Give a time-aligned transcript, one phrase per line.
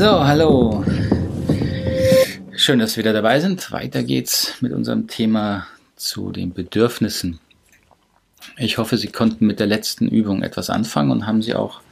[0.00, 0.82] So, hallo.
[2.56, 3.70] Schön, dass Sie wieder dabei sind.
[3.70, 7.38] Weiter geht's mit unserem Thema zu den Bedürfnissen.
[8.56, 11.82] Ich hoffe, Sie konnten mit der letzten Übung etwas anfangen und haben sie auch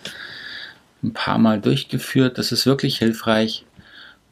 [1.02, 2.39] ein paar Mal durchgeführt.
[2.39, 3.66] Das ist wirklich hilfreich,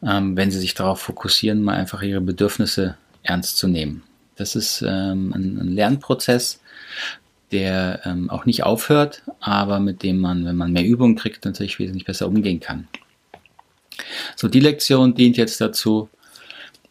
[0.02, 4.04] ähm, wenn Sie sich darauf fokussieren, mal einfach Ihre Bedürfnisse ernst zu nehmen.
[4.36, 6.62] Das ist ähm, ein, Lernprozess,
[7.52, 11.78] der ähm, auch nicht aufhört, aber mit dem man, wenn man mehr Übung kriegt, natürlich
[11.78, 12.88] wesentlich besser umgehen kann.
[14.36, 16.08] So, die Lektion dient jetzt dazu,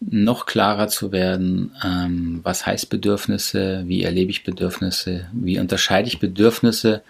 [0.01, 6.19] noch klarer zu werden, ähm, was heißt Bedürfnisse, wie erlebe ich Bedürfnisse, wie unterscheide ich
[6.19, 7.01] Bedürfnisse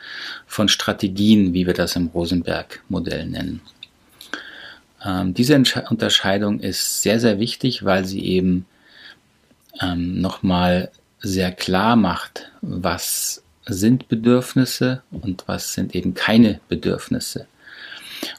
[0.46, 3.62] von Strategien, wie wir das im Rosenberg-Modell nennen.
[5.04, 5.56] Ähm, diese
[5.90, 8.66] Unterscheidung ist sehr, sehr wichtig, weil sie eben
[9.82, 17.48] ähm, nochmal sehr klar macht, was sind Bedürfnisse und was sind eben keine Bedürfnisse.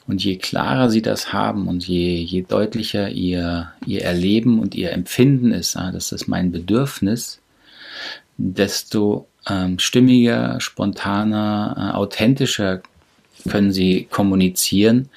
[0.07, 4.91] Und je klarer sie das haben und je, je deutlicher ihr, ihr Erleben und ihr
[4.91, 7.39] Empfinden ist, ah, das ist mein Bedürfnis,
[8.37, 12.81] desto ähm, stimmiger, spontaner, äh, authentischer
[13.49, 15.09] können sie kommunizieren,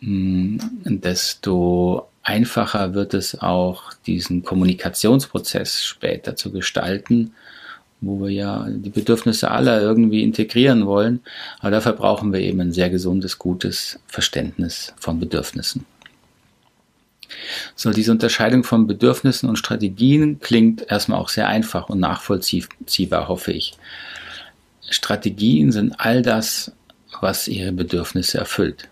[0.00, 7.34] mh, mm, desto einfacher wird es auch, diesen Kommunikationsprozess später zu gestalten
[8.06, 11.20] wo wir ja die Bedürfnisse aller irgendwie integrieren wollen.
[11.60, 15.86] Aber dafür brauchen wir eben ein sehr gesundes, gutes Verständnis von Bedürfnissen.
[17.74, 23.52] So, diese Unterscheidung von Bedürfnissen und Strategien klingt erstmal auch sehr einfach und nachvollziehbar, hoffe
[23.52, 23.74] ich.
[24.88, 26.72] Strategien sind all das,
[27.20, 28.88] was ihre Bedürfnisse erfüllt.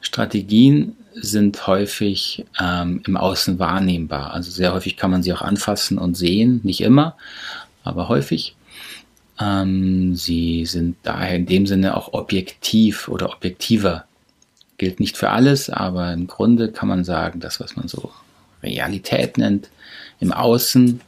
[0.00, 4.32] Strategien sind häufig ähm, im Außen wahrnehmbar.
[4.34, 7.16] Also sehr häufig kann man sie auch anfassen und sehen, nicht immer,
[7.84, 8.54] aber häufig.
[9.40, 14.04] Ähm, sie sind daher in dem Sinne auch objektiv oder objektiver.
[14.78, 18.12] Gilt nicht für alles, aber im Grunde kann man sagen, das, was man so
[18.62, 19.70] Realität nennt,
[20.20, 21.00] im Außen,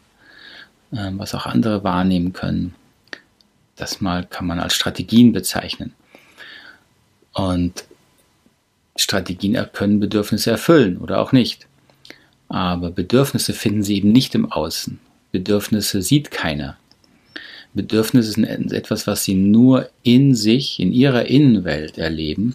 [0.93, 2.75] ähm, was auch andere wahrnehmen können,
[3.77, 5.94] das mal kann man als Strategien bezeichnen.
[7.32, 7.84] Und
[9.00, 11.66] Strategien können Bedürfnisse erfüllen oder auch nicht.
[12.48, 14.98] Aber Bedürfnisse finden sie eben nicht im Außen.
[15.32, 16.76] Bedürfnisse sieht keiner.
[17.75, 22.54] Bedürfnisse sind etwas, was sie nur in sich, in ihrer Innenwelt erleben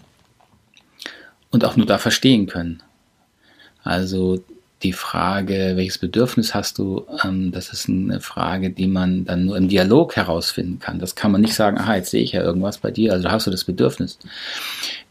[1.50, 2.82] und auch nur da verstehen können.
[3.84, 4.42] Also
[4.84, 9.56] die Frage, welches Bedürfnis hast du, ähm, das ist eine Frage, die man dann nur
[9.56, 10.98] im Dialog herausfinden kann.
[10.98, 13.46] Das kann man nicht sagen, aha, jetzt sehe ich ja irgendwas bei dir, also hast
[13.46, 14.18] du das Bedürfnis.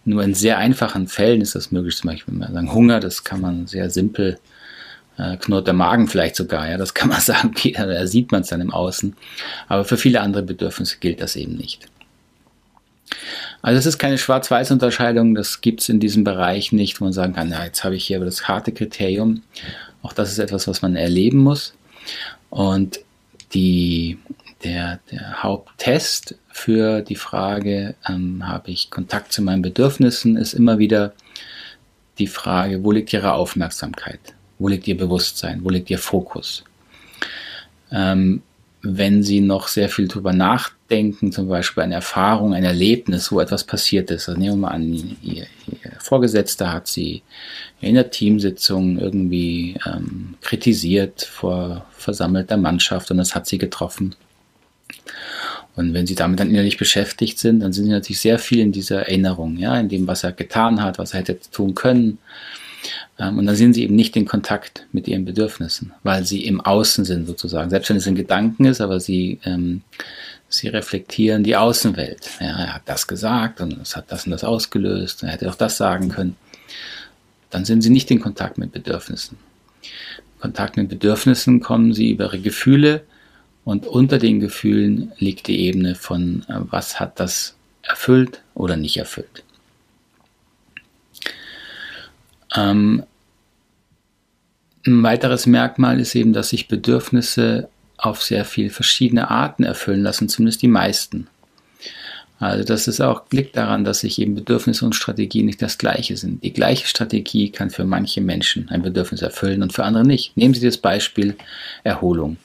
[0.06, 3.24] Nur in sehr einfachen Fällen ist das möglich, zum Beispiel wenn wir sagen Hunger, das
[3.24, 4.38] kann man sehr simpel,
[5.18, 8.50] äh, knurrt der Magen vielleicht sogar, ja, das kann man sagen, da sieht man es
[8.50, 9.16] dann im Außen.
[9.68, 11.88] Aber für viele andere Bedürfnisse gilt das eben nicht.
[13.64, 17.34] Also es ist keine Schwarz-Weiß-Unterscheidung, das gibt es in diesem Bereich nicht, wo man sagen
[17.34, 19.42] kann, na, jetzt habe ich hier das harte Kriterium.
[20.02, 21.74] Auch das ist etwas, was man erleben muss.
[22.50, 23.00] Und
[23.54, 24.18] die,
[24.66, 30.78] der, der Haupttest für die Frage, ähm, habe ich Kontakt zu meinen Bedürfnissen, ist immer
[30.78, 31.14] wieder
[32.20, 34.20] die Frage, wo liegt Ihre Aufmerksamkeit?
[34.60, 35.64] Wo liegt Ihr Bewusstsein?
[35.64, 36.66] Wo liegt Ihr Fokus?
[37.94, 38.42] Ähm,
[38.82, 40.83] wenn Sie noch sehr viel drüber nachdenken,
[41.32, 44.30] zum Beispiel eine Erfahrung, ein Erlebnis, wo etwas passiert ist.
[44.30, 45.48] Also nehmen wir mal an, Ihr, Ihr
[46.00, 47.24] Vorgesetzter hat Sie
[47.82, 54.16] in der Teamsitzung irgendwie ähm, kritisiert vor versammelter Mannschaft und das hat Sie getroffen.
[55.76, 58.72] Und wenn Sie damit dann innerlich beschäftigt sind, dann sind Sie natürlich sehr viel in
[58.72, 62.20] dieser Erinnerung, ja, in dem, was er getan hat, was er hätte tun können.
[63.20, 66.62] Ähm, und dann sind sie eben nicht in Kontakt mit ihren Bedürfnissen, weil sie im
[66.62, 67.70] Außen sind sozusagen.
[67.70, 69.82] Selbst wenn es ein Gedanken ist, aber sie, ähm,
[70.50, 72.30] sie reflektieren die Außenwelt.
[72.40, 75.24] Ja, er hat das gesagt und es hat das und das ausgelöst.
[75.24, 76.36] Er hätte auch das sagen können.
[77.50, 79.38] Dann sind sie nicht in Kontakt mit Bedürfnissen.
[79.84, 83.04] In Kontakt mit Bedürfnissen kommen sie über ihre Gefühle
[83.64, 88.98] und unter den Gefühlen liegt die Ebene von, äh, was hat das erfüllt oder nicht
[88.98, 89.44] erfüllt.
[92.56, 93.04] Ähm,
[94.86, 100.28] ein weiteres Merkmal ist eben, dass sich Bedürfnisse auf sehr viele verschiedene Arten erfüllen lassen,
[100.28, 101.28] zumindest die meisten.
[102.40, 106.18] Also das ist auch liegt daran, dass sich eben Bedürfnisse und Strategie nicht das gleiche
[106.18, 106.44] sind.
[106.44, 110.36] Die gleiche Strategie kann für manche Menschen ein Bedürfnis erfüllen und für andere nicht.
[110.36, 111.38] Nehmen Sie das Beispiel
[111.84, 112.36] Erholung.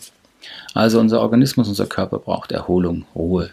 [0.75, 3.50] Also unser Organismus, unser Körper braucht Erholung, Ruhe.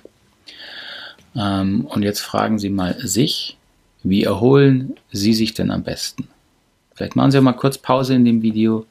[1.36, 3.58] Ähm, und jetzt fragen Sie mal sich,
[4.04, 6.28] wie erholen Sie sich denn am besten?
[6.96, 8.86] Vielleicht machen Sie mal kurz Pause in dem Video,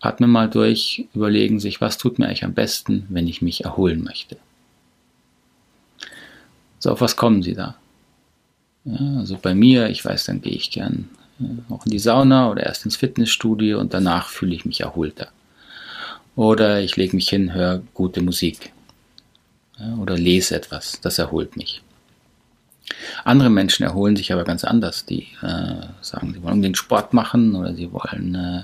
[0.00, 4.04] atmen mal durch, überlegen sich, was tut mir eigentlich am besten, wenn ich mich erholen
[4.04, 4.36] möchte.
[6.78, 7.76] So, auf was kommen Sie da?
[8.84, 11.08] Ja, also bei mir, ich weiß, dann gehe ich gern
[11.40, 15.28] äh, auch in die Sauna oder erst ins Fitnessstudio und danach fühle ich mich erholter.
[16.34, 18.72] Oder ich lege mich hin, höre gute Musik.
[19.78, 21.82] Ja, oder lese etwas, das erholt mich.
[23.24, 25.06] Andere Menschen erholen sich aber ganz anders.
[25.06, 28.62] Die äh, sagen, sie wollen den Sport machen oder sie wollen äh,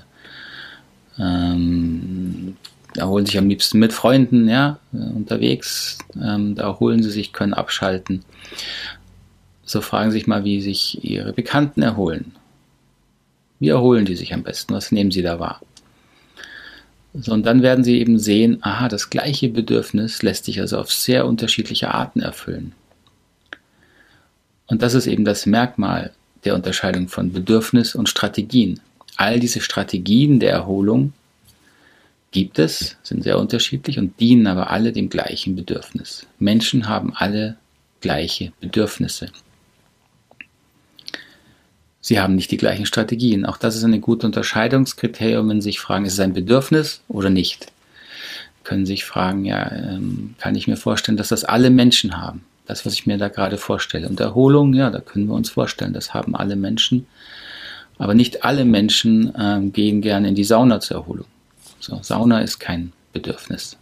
[1.21, 2.55] ähm,
[2.95, 5.99] erholen sich am liebsten mit Freunden, ja, äh, unterwegs.
[6.15, 8.23] Ähm, da erholen sie sich, können abschalten.
[9.69, 12.31] So fragen Sie sich mal, wie sich Ihre Bekannten erholen.
[13.59, 14.73] Wie erholen die sich am besten?
[14.73, 15.61] Was nehmen Sie da wahr?
[17.13, 20.91] So, und dann werden Sie eben sehen, aha, das gleiche Bedürfnis lässt sich also auf
[20.91, 22.73] sehr unterschiedliche Arten erfüllen.
[24.69, 26.11] Und das ist eben das Merkmal
[26.45, 28.79] der Unterscheidung von Bedürfnis und Strategien.
[29.17, 31.13] All diese Strategien der Erholung
[32.31, 36.27] gibt es, sind sehr unterschiedlich und dienen aber alle dem gleichen Bedürfnis.
[36.37, 37.57] Menschen haben alle
[37.99, 39.31] gleiche Bedürfnisse.
[42.01, 43.45] Sie haben nicht die gleichen Strategien.
[43.45, 47.29] Auch das ist eine gute Unterscheidungskriterium, wenn Sie sich fragen, ist es ein Bedürfnis oder
[47.29, 47.71] nicht.
[48.63, 52.45] Können Sie sich fragen, ja, ähm, kann ich mir vorstellen, dass das alle Menschen haben?
[52.69, 54.07] Das, was ich mir da gerade vorstelle.
[54.07, 57.07] Und Erholung, ja, da können wir uns vorstellen, das haben alle Menschen.
[57.97, 61.25] Aber nicht alle Menschen ähm, gehen gerne in die Sauna zur Erholung.
[61.79, 63.75] So, Sauna ist kein Bedürfnis.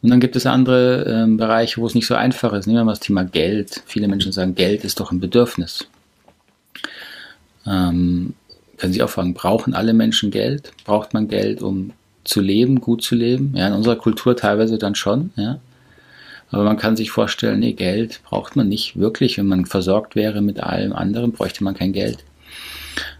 [0.00, 2.68] Und dann gibt es andere ähm, Bereiche, wo es nicht so einfach ist.
[2.68, 3.82] Nehmen wir mal das Thema Geld.
[3.86, 5.88] Viele Menschen sagen, Geld ist doch ein Bedürfnis.
[7.66, 8.34] Ähm,
[8.76, 10.70] können Sie auch fragen, brauchen alle Menschen Geld?
[10.84, 11.90] Braucht man Geld, um
[12.22, 13.54] zu leben, gut zu leben?
[13.56, 15.58] Ja, in unserer Kultur teilweise dann schon, ja.
[16.50, 19.38] Aber man kann sich vorstellen, nee, Geld braucht man nicht wirklich.
[19.38, 22.24] Wenn man versorgt wäre mit allem anderen, bräuchte man kein Geld.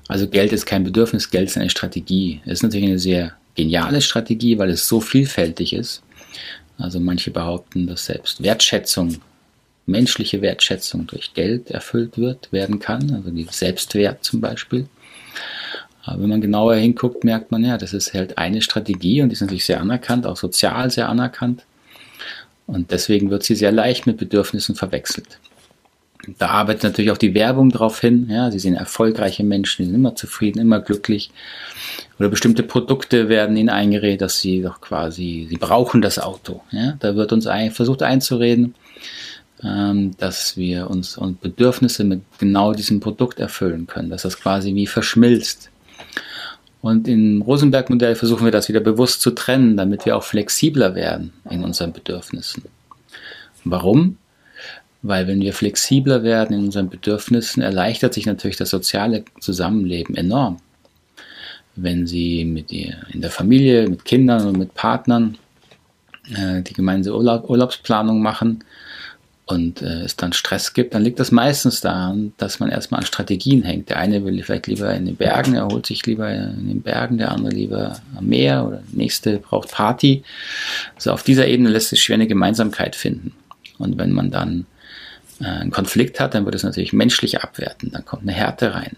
[0.09, 2.41] Also Geld ist kein Bedürfnis, Geld ist eine Strategie.
[2.47, 6.03] Es ist natürlich eine sehr geniale Strategie, weil es so vielfältig ist.
[6.79, 9.21] Also manche behaupten, dass selbst Wertschätzung,
[9.85, 14.87] menschliche Wertschätzung durch Geld erfüllt wird, werden kann, also die Selbstwert zum Beispiel.
[16.05, 19.35] Aber wenn man genauer hinguckt, merkt man ja, das ist halt eine Strategie und die
[19.35, 21.65] ist natürlich sehr anerkannt, auch sozial sehr anerkannt.
[22.69, 25.41] Und deswegen wird sie sehr leicht mit Bedürfnissen verwechselt.
[26.37, 28.29] Da arbeitet natürlich auch die Werbung darauf hin.
[28.31, 31.31] Ja, sie sehen erfolgreiche Menschen, die sind immer zufrieden, immer glücklich.
[32.19, 36.61] Oder bestimmte Produkte werden ihnen eingeredet, dass sie doch quasi, sie brauchen das Auto.
[36.71, 38.75] Ja, da wird uns ein, versucht einzureden,
[39.65, 44.75] ähm, dass wir uns und Bedürfnisse mit genau diesem Produkt erfüllen können, dass das quasi
[44.75, 45.71] wie verschmilzt.
[46.81, 51.33] Und im Rosenberg-Modell versuchen wir das wieder bewusst zu trennen, damit wir auch flexibler werden
[51.51, 52.65] in unseren Bedürfnissen.
[53.65, 54.17] Warum?
[55.03, 60.59] Weil wenn wir flexibler werden in unseren Bedürfnissen, erleichtert sich natürlich das soziale Zusammenleben enorm.
[61.77, 65.39] Wenn Sie mit ihr in der Familie, mit Kindern und mit Partnern
[66.35, 68.65] äh, die gemeinsame Urlaub, Urlaubsplanung machen,
[69.49, 73.07] und äh, es dann Stress gibt, dann liegt das meistens daran, dass man erstmal an
[73.07, 73.89] Strategien hängt.
[73.89, 77.17] Der eine will vielleicht lieber in den Bergen, er holt sich lieber in den Bergen,
[77.17, 80.23] der andere lieber am Meer oder der nächste braucht Party.
[80.97, 83.33] Also auf dieser Ebene lässt sich schwer eine Gemeinsamkeit finden.
[83.79, 84.67] Und wenn man dann
[85.41, 88.97] äh, einen Konflikt hat, dann wird es natürlich menschlich abwerten, dann kommt eine Härte rein.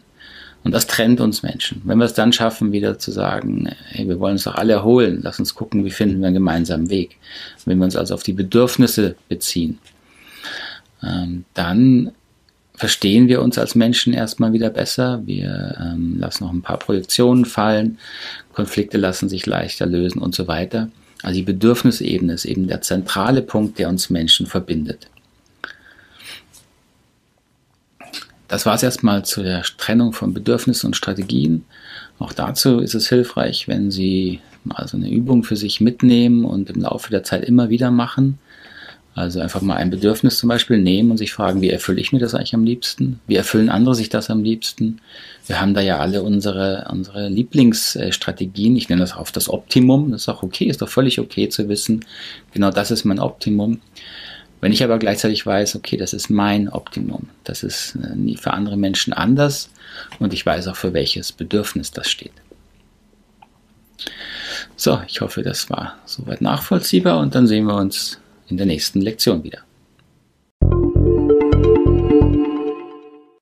[0.65, 1.81] Und das trennt uns Menschen.
[1.85, 5.21] Wenn wir es dann schaffen, wieder zu sagen, hey, wir wollen uns doch alle erholen,
[5.23, 7.19] lass uns gucken, wie finden wir einen gemeinsamen Weg.
[7.65, 9.79] Wenn wir uns also auf die Bedürfnisse beziehen,
[11.03, 12.13] ähm, dann
[12.75, 15.21] verstehen wir uns als Menschen erstmal wieder besser.
[15.27, 17.99] Wir ähm, lassen noch ein paar Projektionen fallen,
[18.55, 20.89] Konflikte lassen sich leichter lösen und so weiter.
[21.23, 25.09] Also die Bedürfnisebene ist eben der zentrale Punkt, der uns Menschen verbindet.
[28.49, 31.65] Das war es erstmal zu der Trennung von Bedürfnissen und Strategien.
[32.19, 36.71] Auch dazu ist es hilfreich, wenn Sie mal so eine Übung für sich mitnehmen und
[36.71, 38.39] im Laufe der Zeit immer wieder machen
[39.15, 42.21] also einfach mal ein Bedürfnis zum Beispiel nehmen und sich fragen, wie erfülle ich mir
[42.21, 43.21] das eigentlich am liebsten?
[43.27, 45.01] Wie erfüllen andere sich das am liebsten?
[45.47, 48.77] Wir haben da ja alle unsere, unsere Lieblingsstrategien.
[48.77, 50.13] Ich nenne das auf das Optimum.
[50.13, 52.05] Das ist auch okay, ist doch völlig okay zu wissen,
[52.53, 53.81] genau das ist mein Optimum.
[54.61, 58.53] Wenn ich aber gleichzeitig weiß, okay, das ist mein Optimum, das ist äh, nie für
[58.53, 59.71] andere Menschen anders
[60.19, 62.33] und ich weiß auch, für welches Bedürfnis das steht.
[64.77, 68.20] So, ich hoffe, das war soweit nachvollziehbar und dann sehen wir uns
[68.51, 69.61] in der nächsten Lektion wieder.